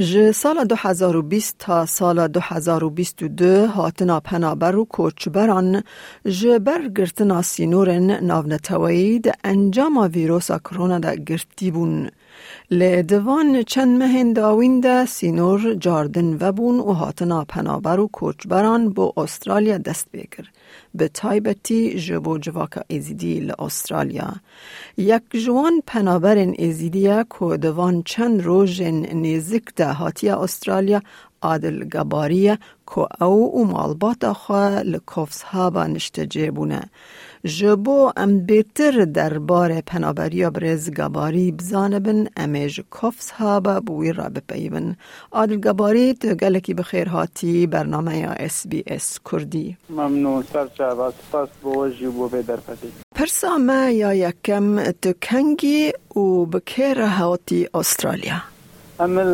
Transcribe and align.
ج 0.00 0.30
سال 0.30 0.64
2020 0.64 1.56
تا 1.58 1.86
سال 1.86 2.28
2022 2.28 3.66
هاتنا 3.66 4.20
پنابر 4.20 4.76
و 4.76 4.84
کوچبران 4.84 5.82
ج 6.26 6.46
برگرتنا 6.46 7.42
سینورن 7.42 8.24
ناونتوید 8.24 9.32
انجام 9.44 9.98
ویروس 10.14 10.50
کرونا 10.50 10.98
دا 10.98 11.14
گرتی 11.14 11.70
بون. 11.70 12.10
لدوان 12.70 13.62
چند 13.62 13.98
مهن 13.98 14.32
داوین 14.32 15.06
سینور 15.06 15.74
جاردن 15.74 16.36
وبون 16.40 16.78
و 16.78 16.92
هاتنا 16.92 17.44
پنابر 17.44 18.00
و 18.00 18.06
کوچبران 18.06 18.90
با 18.90 19.12
استرالیا 19.16 19.78
دست 19.78 20.08
بکر. 20.12 20.44
به 20.94 21.08
تایبتی 21.08 22.00
جبو 22.00 22.38
جواکا 22.38 22.80
ایزیدی 22.88 23.40
لاسترالیا. 23.40 24.32
یک 24.96 25.22
جوان 25.44 25.82
پنابرن 25.86 26.54
ایزیدیا 26.58 27.24
که 27.38 27.56
دوان 27.56 28.02
چند 28.02 28.42
روژن 28.42 28.94
نیزک 28.94 29.74
ده 29.76 29.89
هاتی 29.92 30.28
استرالیا 30.30 31.02
عادل 31.42 31.84
گباریه 31.84 32.58
که 32.86 33.24
او 33.24 33.60
و 33.60 33.64
مالبات 33.64 34.32
خواه 34.32 34.82
لکوفس 34.82 35.42
ها 35.42 35.70
با 35.70 35.86
نشته 35.86 36.26
جیبونه. 36.26 36.90
جبو 37.44 38.12
ام 38.16 38.38
بیتر 38.38 39.04
درباره 39.04 39.82
پنابریا 39.86 40.50
برز 40.50 40.90
گباری 40.90 41.52
بزانبن 41.52 42.26
امیج 42.36 42.80
کفس 43.02 43.30
ها 43.30 43.60
با 43.60 43.80
بوی 43.80 44.12
را 44.12 44.28
بپیبن. 44.28 44.96
عادل 45.32 45.56
گباری 45.56 46.14
تو 46.14 46.34
گلکی 46.34 46.74
بخیر 46.74 47.08
هاتی 47.08 47.66
برنامه 47.66 48.18
یا 48.18 48.30
اس 48.30 48.66
بی 48.66 48.84
اس 48.86 49.18
کردی. 49.32 49.76
ممنون 49.90 50.44
سرچه 50.52 50.84
و 50.84 51.10
سپاس 51.10 51.48
بو 51.62 51.88
جبو 51.88 52.28
به 52.28 52.42
در 52.42 52.58
پرسا 53.14 53.58
ما 53.58 53.88
یا 53.88 54.14
یکم 54.14 54.92
تو 54.92 55.12
کنگی 55.12 55.92
و 56.16 56.46
بکیر 56.46 57.00
هاتی 57.00 57.68
استرالیا. 57.74 58.49
ئەمل 59.00 59.32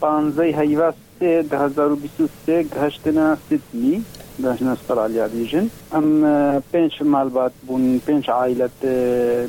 پانزەی 0.00 0.52
هەیواز 0.60 0.96
سێ 1.18 1.32
2023 1.50 2.62
گەهشتنا 2.74 3.26
سیدنی 3.48 3.96
دەژنە 4.44 4.72
ئسترالیا 4.76 5.26
دیژن 5.34 5.66
ئەم 5.94 6.06
آه، 6.24 6.62
پێنج 6.72 6.94
مالبات 7.14 7.52
بوون 7.66 7.84
پێنج 8.06 8.24
عیلەت 8.40 8.78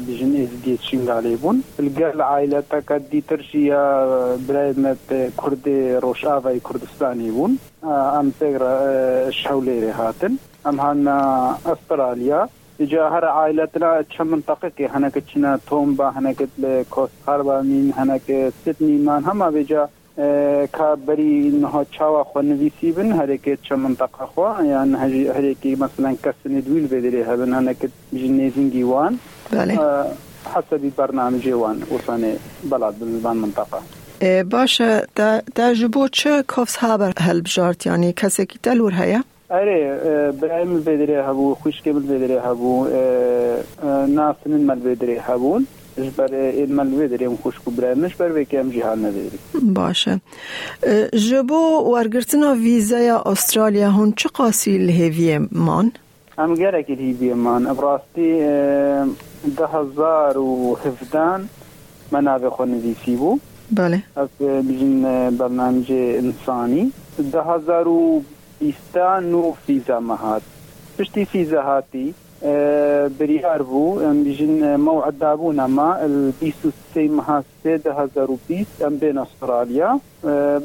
دیژن 0.07 0.31
آه، 0.33 0.39
ئێزدی 0.39 0.75
چنگالی 0.85 1.35
بوون 1.41 1.57
لەگەر 1.85 2.11
لە 2.19 2.25
عیلەتەکە 2.33 2.97
دیترژیە 3.11 3.83
آه، 3.83 4.37
برایەت 4.47 5.07
کوردی 5.41 5.79
ڕۆژاوای 6.03 6.59
کوردستانی 6.67 7.31
بوون 7.35 7.53
ئەم 8.15 8.27
پێگرە 8.39 8.75
شەولێرێ 9.41 9.91
هاتن. 9.99 10.33
ئەم 10.65 10.77
هانا 10.85 11.19
استرالیا. 11.73 12.41
جا 12.85 13.09
هر 13.09 13.25
عائلتنا 13.25 14.03
چه 14.03 14.23
منطقه 14.23 14.71
که 14.77 14.87
هنک 14.87 15.25
چنا 15.25 15.57
تومبا 15.57 16.11
هنک 16.11 16.47
کوست 16.89 17.13
خاربا 17.25 17.61
مین 17.61 17.93
هنک 17.97 18.53
سیدنی 18.65 18.97
مان 18.97 19.23
همه 19.23 19.51
بجا 19.51 19.89
که 20.77 20.95
بری 21.07 21.49
نه 21.49 21.85
چاوا 21.91 22.23
خو 22.23 22.41
نویسی 22.41 22.91
بن 22.91 23.11
هر 23.11 23.29
یک 23.29 23.61
چه 23.63 23.75
منطقه 23.75 24.25
خو 24.25 24.65
یعنی 24.65 24.95
هر 25.27 25.43
یک 25.43 25.65
مثلا 25.65 26.15
کس 26.23 26.33
ندویل 26.45 26.87
بدری 26.87 27.21
هبن 27.21 27.53
انا 27.53 27.73
که 27.73 27.89
جنیزینگی 28.13 28.83
وان 28.83 29.19
بله. 29.51 29.79
حسب 30.55 30.91
برنامج 30.97 31.47
وان 31.47 31.83
وصانه 31.83 32.37
بلد 32.69 32.99
بالبان 32.99 33.37
منطقه. 33.37 33.77
باشه 34.43 35.07
در 35.55 35.73
جبو 35.73 36.07
چه 36.07 36.43
کفس 36.57 36.75
ها 36.75 37.11
هل 37.19 37.41
بجارت 37.41 37.85
یعنی 37.85 38.13
کسی 38.13 38.45
که 38.45 38.59
تلور 38.63 38.93
هیا؟ 38.93 39.23
اره 39.49 40.31
برایم 40.41 40.79
بدری 40.79 41.15
هبو 41.15 41.55
خوشک 41.55 41.89
بدری 41.89 42.37
هبو 42.37 42.87
ناسن 44.07 44.51
مل 44.51 44.79
بدری 44.79 45.15
هبون 45.15 45.67
جبر 45.97 46.33
المال 46.33 46.89
بدریم 46.89 47.35
خوش 47.35 47.55
کو 47.65 47.71
برامش 47.71 48.15
بر 48.15 48.31
وکم 48.31 48.69
جهان 48.69 49.05
نداری 49.05 49.39
باشه 49.73 50.21
جبو 51.29 51.93
ورگرتنا 51.93 52.53
ویزا 52.53 53.23
استرالیا 53.25 53.91
هون 53.91 54.13
چه 54.17 54.29
قاسی 54.29 54.75
الهیوی 54.75 55.47
مان؟ 55.51 55.91
هم 56.37 56.53
گرک 56.53 56.85
الهیوی 56.89 57.33
مان 57.33 57.73
براستی 57.73 58.39
ده 59.57 59.67
هزار 59.73 60.37
و 60.37 60.77
هفدان 60.85 61.49
منابع 62.11 62.49
خونویسی 62.49 63.15
بو 63.15 63.39
بله 63.71 64.03
از 64.15 64.27
بیجن 64.39 65.29
برنامج 65.29 65.91
انسانی 65.91 66.91
ده 67.31 67.41
هزار 67.41 67.87
و 67.87 68.23
بیستا 68.59 69.19
نو 69.19 69.51
فیزا 69.67 69.99
مهات 69.99 70.41
پشتی 70.99 71.25
فیزا 71.25 71.61
هاتی 71.61 72.13
بريار 73.19 73.61
بو 73.61 73.99
ام 73.99 74.23
بيجن 74.23 74.75
موعد 74.79 75.19
دابونا 75.19 75.67
ما 75.67 76.05
البيسو 76.05 76.69
سي 76.93 77.07
مها 77.07 77.43
سيد 77.63 77.87
هزار 77.87 78.35
بيس 78.49 78.67
ام 78.87 78.97
بين 78.97 79.17
استراليا 79.17 79.99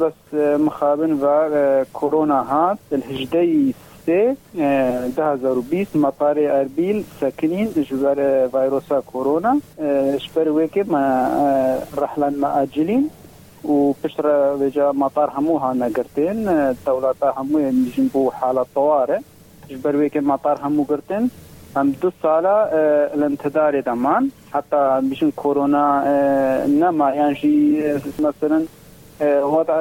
بس 0.00 0.34
مخابن 0.34 1.12
و 1.22 1.84
كورونا 1.92 2.40
هات 2.52 2.78
الهجدي 2.92 3.74
سي 4.06 4.34
ده 5.16 5.32
هزار 5.32 5.58
بيس 5.70 5.88
مطار 5.94 6.60
اربيل 6.60 7.04
ساكنين 7.20 7.72
جبر 7.76 8.48
فيروسا 8.52 9.00
كورونا 9.12 9.58
شبر 10.16 10.48
ويكي 10.48 10.82
ما 10.82 11.04
رحلان 11.98 12.40
ما 12.40 12.62
اجلين 12.62 13.08
وبشرة 13.64 14.56
ديجا 14.56 14.92
مطار 14.92 15.30
هموها 15.30 15.72
نقرتين 15.74 16.48
الدولة 16.48 17.14
تاع 17.20 17.34
هموها 17.40 17.70
نجنبو 17.70 18.30
حالة 18.30 18.66
طوارئ 18.74 19.18
جبر 19.70 19.96
ويكين 19.96 20.24
مطار 20.24 20.58
همو 20.62 20.82
قرتين 20.82 21.30
هم 21.76 21.94
دو 22.02 22.10
سالة 22.22 22.48
آه، 22.48 23.14
الانتظار 23.14 23.80
دمان. 23.80 24.30
حتى 24.52 25.00
بشن 25.02 25.30
كورونا 25.30 26.02
آه، 26.06 26.66
نما 26.66 27.10
يعني 27.10 27.80
آه، 27.92 28.00
مثلا 28.18 28.64
وضع 29.42 29.76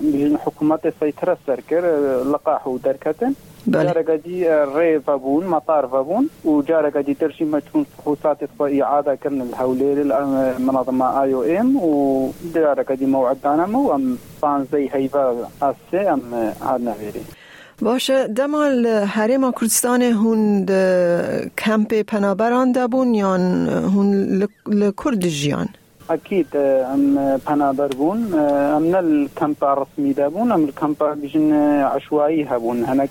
بيشن 0.00 0.38
حكومات 0.38 0.80
سيطرة 1.00 1.36
سركر 1.46 1.84
لقاحو 2.32 2.76
دركتن 2.76 3.32
جارة 3.66 4.16
دي 4.16 4.50
ري 4.50 5.00
فابون 5.00 5.46
مطار 5.46 5.88
فابون 5.88 6.28
وجارة 6.44 7.00
دي 7.00 7.14
ترشي 7.14 7.44
مجكون 7.44 7.84
فحوصات 7.98 8.38
إعادة 8.60 9.14
كرن 9.14 9.40
الهولير 9.42 9.96
المنظمة 10.02 11.22
آي 11.22 11.34
أو 11.34 11.42
إم 11.42 11.76
وجارة 11.76 12.94
دي 12.94 13.06
موعد 13.06 13.36
دانا 13.44 13.66
مو 13.66 13.94
ام 13.94 14.18
زي 14.72 14.88
هيفا 14.92 15.48
أسي 15.62 16.10
أم 16.10 16.20
هادنا 16.62 16.92
غيري 17.00 17.22
باشه 17.82 18.26
دمال 18.26 19.06
حریم 19.08 19.50
کردستان 19.50 20.02
هون 20.02 20.66
کمپ 21.56 21.94
پنابران 21.94 22.72
دبون 22.72 23.14
یا 23.14 23.36
هون 23.94 24.38
لکرد 24.66 25.26
جیان؟ 25.26 25.68
أكيد 26.10 26.46
آه، 26.56 26.94
أم 26.94 27.38
پنا 27.46 27.72
بربون 27.72 28.34
آه، 28.34 28.76
أم 28.76 28.82
امنا 28.82 29.00
الكامبا 29.00 29.74
رسمي 29.74 30.12
دابون 30.12 30.52
أم 30.52 30.64
الكامبا 30.64 31.14
بجن 31.14 31.52
آه، 31.52 31.84
عشوائي 31.84 32.44
هابون 32.44 32.84
هناك 32.84 33.10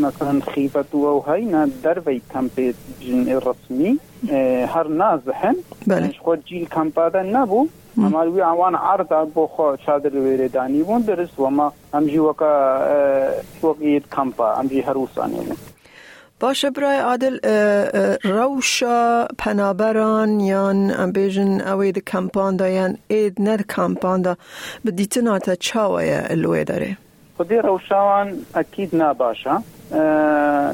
مثلا 0.00 0.42
خيفة 0.42 0.84
وهينا 0.92 1.70
دربي 1.84 2.22
كامبي 2.34 2.74
بجن 3.00 3.28
الرسمي 3.28 3.96
هر 4.66 4.88
نازحن 4.88 5.56
بله. 5.86 6.10
شخو 6.10 6.34
جي 6.34 6.62
الكامبا 6.62 7.08
دا 7.08 7.22
نابو 7.22 7.66
اما 7.98 8.22
وی 8.22 8.42
آوان 8.42 8.74
عرض 8.74 9.12
بو 9.34 9.46
خو 9.46 9.76
شادر 9.86 10.16
ویره 10.16 10.46
دانی 10.48 10.82
بون 10.82 11.02
درس 11.02 11.38
وما 11.38 11.72
امجی 11.94 12.18
وکا 12.18 12.52
وقیت 13.62 14.02
کمپا 14.10 14.60
امجی 14.60 14.80
هر 14.80 14.94
بون. 14.94 15.73
باشه 16.40 16.70
برای 16.70 16.98
عادل 16.98 17.38
روشا 18.24 19.26
پنابران 19.38 20.40
ام 20.50 21.12
بیجن 21.12 21.60
اوی 21.60 21.92
ده 21.92 22.00
کمپان 22.00 22.56
دا 22.56 22.68
یان 22.68 22.98
اید 23.08 23.42
ند 23.42 23.66
کمپان 23.66 24.22
دا 24.22 24.36
بدیتنا 24.84 25.38
تا 25.38 25.54
چاوی 25.54 26.10
الوی 26.10 26.64
داره. 26.64 26.96
خودی 27.36 27.56
روشاوان 27.56 28.38
اكيد 28.54 28.94
ناباشا 28.96 29.62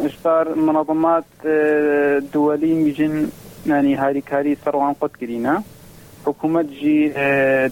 اشبار 0.07 0.55
منظمات 0.55 1.25
دولي 2.33 2.75
ميجن 2.75 3.29
يعني 3.67 3.95
هاري 3.95 4.21
كاري 4.21 4.57
سروان 4.65 4.95
قد 5.01 5.11
كرينا 5.21 5.63
حكومة 6.27 6.63
جي 6.63 7.09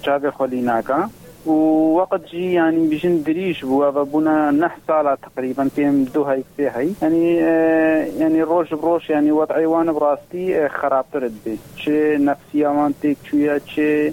جابي 0.05 0.31
خوليناكا 0.31 1.11
ووقت 1.49 2.25
جي 2.31 2.53
يعني 2.53 2.87
بجن 2.87 3.23
دريش 3.23 3.65
بوا 3.65 4.03
بونا 4.03 4.51
نح 4.51 4.79
سالة 4.89 5.15
تقريبا 5.15 5.69
تيم 5.77 6.05
دو 6.15 6.23
هاي 6.23 6.45
سي 6.57 6.69
هاي 6.69 6.93
يعني 7.03 7.43
آه 7.43 8.05
يعني 8.19 8.43
روج 8.43 8.75
بروش 8.75 9.11
يعني 9.11 9.33
وضعي 9.33 9.67
وانا 9.67 9.93
براستي 9.93 10.65
آه 10.65 10.69
خراب 10.69 11.05
ترد 11.13 11.35
بي 11.45 11.59
چه 11.85 12.17
نفسيا 12.17 12.69
وان 12.69 12.95
تيك 13.03 13.17
چويا 13.31 13.59
چه 13.59 14.13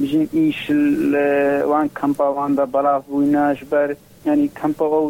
بجن 0.00 0.26
ايش 0.34 0.70
وان 1.70 1.88
كمبا 1.88 2.28
وان 2.28 2.54
دا 2.54 2.64
بلاف 2.64 3.02
بويناش 3.08 3.64
بر 3.64 3.96
ینی 4.26 4.50
کەمپەوە 4.58 5.00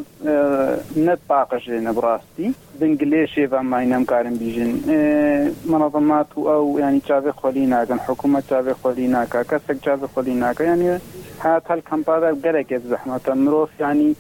نەت 1.07 1.21
باقش 1.31 1.65
لێنە 1.71 1.93
بڕاستی. 1.97 2.49
دەنگلێ 2.81 3.23
شێڤ 3.33 3.53
ماینەم 3.73 4.05
کارم 4.11 4.35
بیژن. 4.43 4.71
منەظەمات 5.73 6.31
و 6.37 6.41
ئەو 6.51 6.65
ینی 6.85 7.03
چاوێ 7.09 7.33
خۆلی 7.41 7.67
ناکەن 7.75 8.01
حکوومەت 8.07 8.45
چاوێ 8.51 8.75
خۆلی 8.81 9.07
ناکە 9.17 9.41
کەسێک 9.51 9.79
چاوێ 9.85 10.07
خۆلی 10.13 10.35
ناکە 10.43 10.63
یانە 10.71 10.97
حياتها 11.45 11.75
الكمبارا 11.75 12.37
قرقت 12.45 12.83
زحمة. 12.91 13.21
روس 13.29 13.69
يعني 13.81 14.15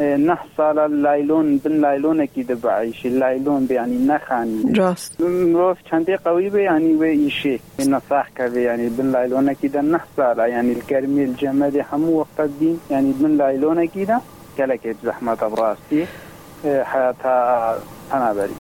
إيه، 0.00 0.16
نحصل 0.16 0.78
اللايلون 0.78 1.56
بن 1.64 1.80
لايلون 1.80 2.20
أكيد 2.20 2.52
بعيش. 2.52 3.06
اللايلون 3.06 3.66
يعني 3.70 4.06
نخان. 4.06 4.74
راست. 4.76 5.20
مروف 5.20 5.78
چندی 5.90 6.16
قوی 6.16 6.50
به 6.50 6.62
یعنی 6.62 6.84
يعني 6.84 6.94
و 6.94 7.02
ایشه 7.02 7.58
نصاح 7.80 8.28
کرده 8.36 8.60
یعنی 8.60 8.82
يعني 8.82 8.96
بن 8.96 9.12
لايلون 9.12 9.48
أكيد 9.48 9.76
نحصل 9.76 10.38
یعنی 10.38 10.50
يعني 10.50 10.72
الگرمی 10.72 11.24
الجمد 11.24 11.80
حمو 11.80 12.20
وقت 12.20 12.50
دین 12.60 12.80
یعنی 12.90 13.12
بن 13.12 13.36
لايلون 13.36 13.78
أكيد. 13.78 14.12
کلکت 14.58 14.96
زحمت 15.04 15.42
راستی 15.42 16.06
إيه، 16.64 16.82
حياتها 16.82 17.78
أنا 18.12 18.32
بري 18.32 18.67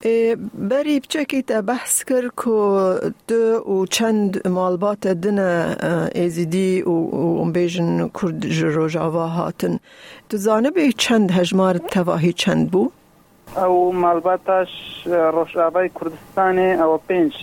بری 0.00 1.00
بچکی 1.00 1.42
تا 1.42 1.62
بحث 1.62 2.04
کر 2.04 2.28
که 2.44 3.10
دو 3.28 3.58
و 3.58 3.86
چند 3.86 4.48
مالبات 4.48 5.06
دن 5.06 5.38
ایزیدی 6.14 6.82
و 6.82 6.90
ام 6.90 7.52
بیجن 7.52 8.08
کرد 8.08 8.46
روژاوا 8.62 9.26
هاتن 9.26 9.78
تو 10.28 10.36
زانه 10.36 10.70
چند 10.96 11.30
هجمار 11.30 11.78
تواهی 11.78 12.32
چند 12.32 12.70
بو؟ 12.70 12.90
ئەو 13.56 13.92
مالباتاش 13.92 14.70
ڕۆژابای 15.06 15.88
کوردستانێ 15.98 16.70
ئەوە 16.80 16.98
پێنج 17.08 17.34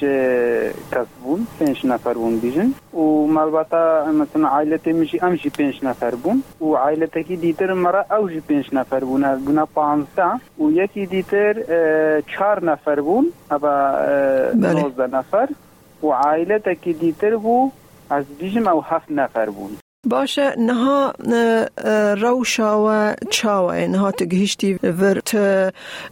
کەس 0.93 1.09
بوون 1.21 1.41
پێنج 1.59 1.77
نەفەر 1.91 2.15
بوون 2.21 2.35
بیژن. 2.39 2.69
و 2.93 3.27
مالباتا 3.37 3.83
مەسن 4.19 4.43
عیلەتی 4.55 4.93
مژی 4.99 5.17
ئەمژی 5.23 5.51
پێنج 5.57 5.75
نەفەر 5.87 6.13
بوون. 6.21 6.43
و 6.61 6.71
عیلەتەکی 6.85 7.35
دیتر 7.43 7.69
مەرە 7.83 8.01
ئەوژی 8.11 8.41
پێنج 8.49 8.67
نەفەر 8.77 9.01
بوونە 9.07 9.31
گونا 9.47 9.65
پانسا 9.75 10.29
و 10.59 10.65
یەکی 10.81 11.05
دیتر 11.13 11.53
چهار 12.31 12.57
نەفەر 12.69 12.99
بوون 13.05 13.25
ئەبە 13.51 13.75
نۆزدە 14.61 15.07
نەفەر. 15.15 15.47
و 16.03 16.07
عیلەتەکی 16.25 16.93
دیتر 17.01 17.33
بوو 17.43 17.71
ئەس 18.11 18.25
بیژم 18.39 18.65
ئەو 18.69 18.79
هەفت 18.89 19.09
نەفەر 19.19 19.49
بوون. 19.55 19.84
باشه. 20.05 20.55
نها 20.57 21.13
روشا 22.21 22.71
و 22.85 23.13
چاوه. 23.29 23.87
نها 23.87 24.11
تگهشتی 24.11 24.79
ورت 24.83 25.35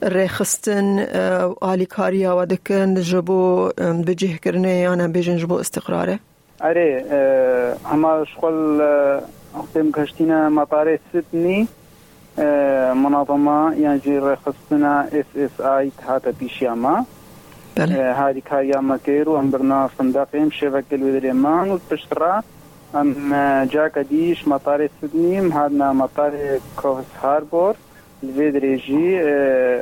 رخستن 0.02 1.00
آلیکاریا 1.62 2.38
و 2.38 2.46
دکن 2.46 2.96
جبو 2.96 3.70
بجه 4.08 4.38
کرنه 4.38 4.70
یا 4.70 5.08
بیجن 5.08 5.38
جبو 5.38 5.56
استقراره. 5.56 6.20
اره 6.62 7.06
همه 7.86 8.26
شغل 8.26 8.82
اختم 9.60 9.92
کشتینا 9.92 10.50
مطاره 10.50 11.00
ستنی 11.10 11.68
منظمة 13.04 13.74
يعني 13.74 14.20
رخصتنا 14.20 15.08
اس 15.14 15.26
اس 15.36 15.62
اي 15.62 15.92
تحت 15.98 16.28
بيشياما 16.40 17.06
بله. 17.78 18.12
هذه 18.12 18.42
كاريا 18.50 18.80
مكيرو 18.80 19.38
هم 19.38 19.52
برنا 19.52 19.90
صندوقهم 19.98 20.50
شبكة 20.52 20.96
الودريمان 20.96 21.72
والبشترا 21.72 22.44
ام 22.96 23.34
جاك 23.64 24.00
ديش 24.00 24.48
مطار 24.48 24.90
سيدني 25.02 25.52
هادنا 25.52 25.94
مطار 25.94 26.60
كوهس 26.82 27.06
هاربور 27.24 27.76
الفيدريجي 28.24 29.20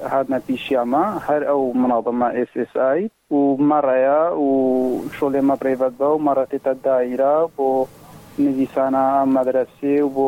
هادنا 0.03 0.41
بيشياما 0.47 1.19
هر 1.27 1.49
او 1.49 1.73
منظمة 1.73 2.27
اس 2.41 2.47
اس 2.57 2.77
اي 2.77 3.09
ومرة 3.29 4.33
وشغل 4.33 5.41
ما 5.41 5.55
بريفات 5.55 5.91
باو 5.99 6.17
مرة 6.17 6.47
الدائرة 6.67 7.49
بو 7.57 7.85
نویسانه 8.39 9.25
مدرسه 9.25 10.03
و 10.03 10.21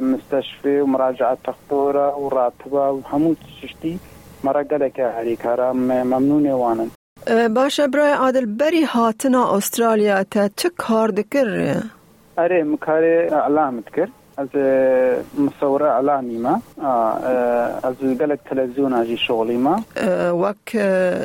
مستشفى 0.00 0.80
ومراجعة 0.80 1.38
تخطورة 1.44 2.16
وراتبة 2.16 2.90
وهمو 2.90 3.34
تشتي 3.62 3.98
مرة 4.44 4.62
قالك 4.62 5.00
هاري 5.00 5.36
كارا 5.36 5.72
ممنون 5.72 6.46
وانن 6.46 6.90
باشه 7.28 7.86
برای 7.86 8.12
عادل 8.12 8.46
بری 8.46 8.84
هاتنا 8.84 9.56
استرالیا 9.56 10.24
تا 10.24 10.48
چه 10.56 10.68
کار 10.68 11.10
دکر؟ 11.10 11.82
اره 12.42 12.64
مکار 12.64 13.04
اعلام 13.04 13.80
دکر 13.80 14.08
از 14.36 14.48
مصور 15.38 15.82
اعلامی 15.82 16.38
ما 16.38 16.62
از 17.82 17.94
قلق 18.20 18.38
تلویزیون 18.50 18.92
اجی 18.92 19.16
شغلی 19.16 19.56
ما 19.56 19.80
وک 20.42 20.70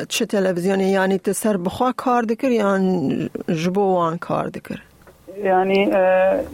چه 0.08 0.26
تلویزیونی 0.26 0.90
یعنی 0.90 1.18
تسر 1.18 1.56
بخوا 1.56 1.92
کار 1.92 2.22
دکر 2.22 2.50
یا 2.50 2.78
جبو 3.48 3.80
وان 3.80 4.18
کار 4.18 4.48
دکر؟ 4.48 4.82
يعني 5.36 5.90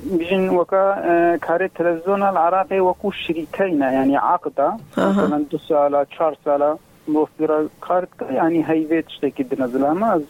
بيجن 0.04 0.48
وكا 0.48 1.36
كاري 1.36 1.68
تلفزيون 1.68 2.22
العراقي 2.22 2.80
وكو 2.80 3.10
شريكين 3.10 3.80
يعني 3.80 4.16
عقدة 4.16 4.72
مثلا 4.98 5.44
دو 5.50 5.58
سالة 5.58 6.06
شهر 6.18 6.36
سالة 6.44 6.78
موفرة 7.08 7.68
كارت 7.88 8.08
يعني 8.30 8.70
هيفيت 8.70 9.08
شتكي 9.08 9.42
دنزلامة 9.42 10.14
از 10.14 10.24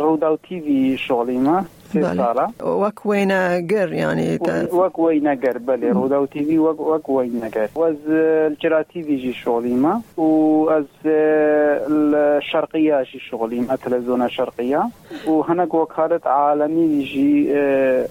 رودا 0.00 0.36
تي 0.36 0.60
في 0.60 0.96
شغلي 0.96 1.38
ما 1.38 1.64
سارة. 1.92 2.52
وكويناجر 2.62 3.92
يعني 3.92 4.38
وكويناجر 4.72 5.58
بلي 5.58 5.90
رودا 5.90 6.18
و 6.18 6.24
تيفي 6.24 6.58
وكويناجر 6.58 7.68
واز 7.74 7.96
الجرا 8.08 8.82
تيفي 8.82 9.16
جي 9.16 9.32
شغليما 9.32 10.00
واز 10.16 10.84
الشرقية 11.06 13.02
جي 13.02 13.18
شغليما 13.18 13.76
تلفزيون 13.76 14.22
الشرقية 14.22 14.82
وهناك 15.26 15.74
وكالة 15.74 16.20
عالمي 16.26 17.04
جي 17.04 17.56
آه، 17.56 18.06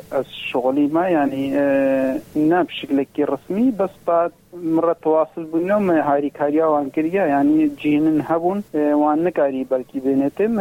شغليما 0.52 1.08
يعني 1.10 1.60
آه، 1.60 2.20
نا 2.36 2.64
بشكل 2.64 3.06
رسمي 3.20 3.72
بس 3.72 3.90
بعد 4.08 4.32
مرة 4.54 4.94
تواصل 4.94 5.44
بينهم 5.54 5.92
هاري 5.92 6.30
كاريا 6.30 6.66
وان 6.66 6.90
كريا 6.90 7.26
يعني 7.26 7.72
جينن 7.82 8.22
هبون 8.28 8.64
وان 8.74 9.24
نكاري 9.24 9.64
بلكي 9.64 10.00
بينتم 10.00 10.60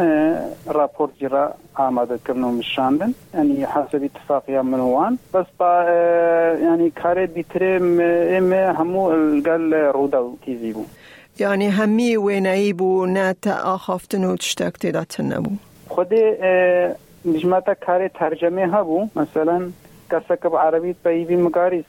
رابورت 0.67 1.11
جرا 1.21 1.53
آماده 1.79 2.19
كرنو 2.27 2.51
مشاندن 2.51 3.13
يعني 3.33 3.67
حسب 3.67 4.03
اتفاقيا 4.03 4.61
من 4.61 4.79
وان. 4.79 5.17
بس 5.33 5.45
با 5.59 5.83
يعني 6.61 6.89
كاري 6.89 7.25
بيترم 7.25 8.01
ام 8.01 8.53
همو 8.53 9.09
قال 9.41 9.73
رودا 9.73 10.33
تيزي 10.45 10.71
بو. 10.71 10.83
يعني 11.39 11.69
همي 11.69 12.17
ويناي 12.17 12.73
بو 12.73 13.05
ناتا 13.05 13.75
آخافتن 13.75 14.25
و 14.25 14.35
تيداتن 14.79 15.41
بو 15.41 15.51
خودي 15.89 16.35
نجمتا 17.25 17.73
كاري 17.73 18.09
ترجمه 18.09 18.79
هبو. 18.79 19.07
مثلا 19.15 19.71
کسک 20.10 20.46
عربی 20.46 20.92
پیوی 21.04 21.36
مکاریس 21.36 21.84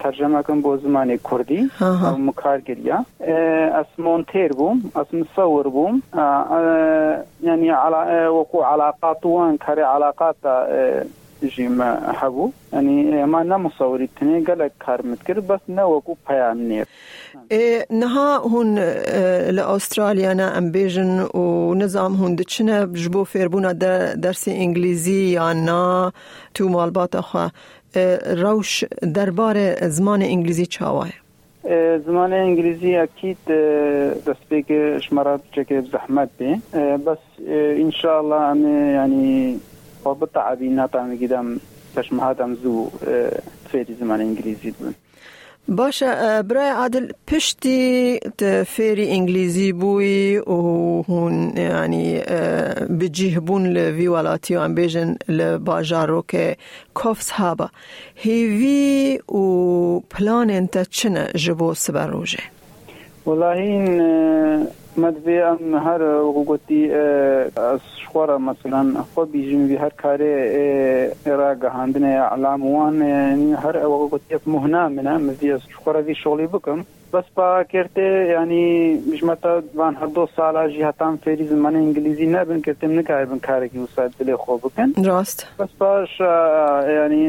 ترجمه 0.00 0.42
کن 0.42 0.60
بو 0.60 0.76
زمان 0.76 1.16
کردی 1.30 1.70
او 1.80 2.16
مکار 2.18 2.58
گریا 2.68 3.04
اس 3.80 3.98
مونتير 3.98 4.52
بوم 4.52 4.90
اس 4.96 5.14
مصور 5.14 5.68
بوم 5.68 6.02
يعني 7.42 7.70
على 7.70 8.28
وقوع 8.28 8.66
علاقات 8.72 9.26
وان 9.26 9.56
كاري 9.56 9.82
علاقات 9.82 10.36
جيما 11.45 12.13
حبو. 12.13 12.51
يعني 12.73 13.25
ما 13.25 13.43
نا 13.43 13.57
نمصوري 13.57 14.09
تني 14.19 14.43
قالك 14.45 14.71
كار 14.85 15.05
متكر 15.05 15.39
بس 15.39 15.59
نا 15.67 15.83
وكو 15.83 16.17
بيان 16.29 16.69
نير 16.69 16.85
إيه، 17.51 17.85
نها 17.91 18.37
هون 18.37 18.75
آه، 18.79 19.51
لأستراليا 19.51 20.33
نا 20.33 20.57
أم 20.57 20.71
بيجن 20.71 21.27
و 21.33 21.39
ونظام 21.39 22.15
هون 22.15 22.35
دتشنا 22.35 22.85
بجبو 22.85 23.23
فيربونا 23.23 23.71
درس 24.15 24.47
إنجليزي 24.47 25.33
يا 25.33 25.53
نا 25.53 26.11
تو 26.53 26.67
مالبات 26.67 27.15
اخوا 27.15 27.49
آه، 27.97 28.33
روش 28.33 28.85
دربار 29.03 29.87
زمان 29.89 30.21
إنجليزي 30.21 30.65
چاواه 30.65 31.09
زمان 32.05 32.33
انگلیزی 32.33 32.95
اکید 32.95 33.37
آه، 33.49 34.13
دست 34.13 34.49
بيك 34.49 34.97
شمارات 34.97 35.41
چکه 35.51 35.81
زحمت 35.81 36.29
بي. 36.39 36.59
بس 37.07 37.17
انشاءالله 37.49 38.53
شاء 38.53 38.93
یعنی 38.93 39.59
وبالطعبي 40.05 40.69
ناطع 40.69 41.15
قدام 41.21 41.59
باش 41.95 42.13
مهاتم 42.13 42.55
زو 42.55 42.87
تفيدي 43.65 43.93
زمان 43.93 44.21
انجليزي 44.21 44.71
بون 44.71 44.93
باشا 45.67 46.41
برای 46.41 46.69
عادل 46.69 47.13
پشتی 47.27 48.19
فيري 48.65 49.11
انجليزي 49.15 49.71
بوي 49.71 50.39
و 50.39 51.01
هون 51.01 51.57
يعني 51.57 52.23
بجيه 52.89 53.39
بون 53.39 53.73
لفي 53.73 54.07
ولاتي 54.07 54.57
وان 54.57 54.75
بيجن 54.75 55.17
لباجارو 55.29 56.21
که 56.21 56.55
كوفس 56.93 57.31
هابا. 57.31 57.69
هيفي 58.21 59.19
و 59.27 59.99
بلان 59.99 60.49
انت 60.49 60.77
چنه؟ 60.77 61.27
جبو 61.35 61.73
سبروجه 61.73 62.39
والله 63.25 63.57
مدوی 64.97 65.41
ام 65.41 65.75
هر 65.75 66.01
وقتی 66.01 66.93
از 66.93 67.79
شخورا 68.03 68.37
مثلا 68.37 68.93
خود 69.15 69.31
بیجیم 69.31 69.67
وی 69.67 69.75
هر 69.75 69.89
کاری 69.89 70.33
را 71.25 71.55
گهاندن 71.55 72.03
اعلام 72.03 72.73
وان 72.75 73.01
هر 73.53 73.87
وقتی 73.87 74.35
مهنا 74.47 74.89
منه 74.89 75.17
مدوی 75.17 75.51
از 75.51 75.61
شخورا 75.71 76.01
وی 76.01 76.15
شغلی 76.15 76.47
بکم 76.47 76.85
بس 77.13 77.23
با 77.35 77.63
کرده 77.63 78.27
یعنی 78.29 78.93
مشمتا 79.13 79.61
وان 79.75 79.95
هر 79.95 80.05
دو 80.05 80.27
سالا 80.35 80.69
جی 80.69 80.83
هتام 80.83 81.19
من 81.51 81.75
انگلیزی 81.75 82.27
نبن 82.27 82.61
کرتم 82.61 82.99
نکای 82.99 83.25
بن 83.25 83.39
کاری 83.39 83.69
که 83.69 83.79
دل 84.19 84.35
خوب 84.35 84.59
بکن. 84.59 85.03
راست. 85.05 85.47
بس 85.59 85.69
باش 85.79 86.19
یعنی 86.89 87.27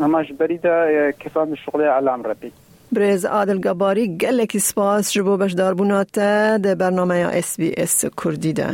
همش 0.00 0.32
بریده 0.32 1.14
کفام 1.20 1.54
شغل 1.54 1.80
اعلام 1.80 2.22
ربی 2.22 2.52
برێز 2.96 3.22
ئادلگەباری 3.34 4.06
گەلێکی 4.22 4.60
سپاس 4.68 5.04
ji 5.12 5.20
بۆ 5.26 5.34
بەشداربوونا 5.42 6.02
te 6.16 6.32
دە 6.64 6.72
بەرنمەیە 6.80 7.28
SسBS 7.46 7.94
کوردی 8.20 8.52
de 8.58 8.68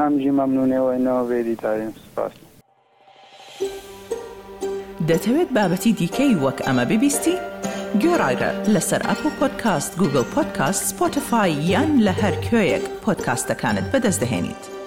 ئەمجی 0.00 0.32
مەمنونەوەی 0.38 0.98
ناوێری 1.06 1.56
داریم 1.62 1.92
سپاس. 2.04 2.32
دەتەوێت 5.08 5.50
بابەتی 5.56 5.92
دیکەی 6.00 6.34
وەک 6.44 6.58
ئەمە 6.66 6.84
ببیستی؟ 6.90 7.36
گۆڕایرە 8.02 8.50
لەسەر 8.74 9.02
ئەپ 9.08 9.20
و 9.26 9.30
پۆدکاست 9.38 9.92
گوگل 10.00 10.26
پۆدکاست 10.34 10.82
سپۆتفاای 10.90 11.52
یان 11.72 11.90
لە 12.06 12.12
هەر 12.20 12.34
کوێیەک 12.44 12.84
پۆدکاستەکانت 13.04 13.86
بەدەستدەێنیت. 13.92 14.77